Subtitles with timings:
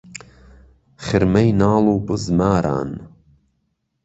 [1.05, 2.91] خرمەی ناڵ و بزماران